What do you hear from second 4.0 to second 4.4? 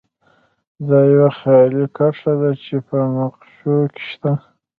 شته